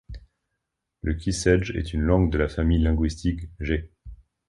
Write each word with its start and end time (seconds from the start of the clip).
Le 1.03 1.13
Kisêdjê 1.13 1.77
est 1.77 1.93
une 1.93 2.01
langue 2.01 2.31
de 2.31 2.39
la 2.39 2.47
famille 2.47 2.81
linguistique 2.81 3.49
jê. 3.59 3.91